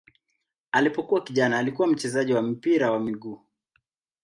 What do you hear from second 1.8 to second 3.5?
mchezaji wa mpira wa miguu.